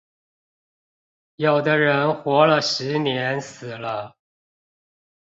[1.35, 4.15] 有的人活了十年死了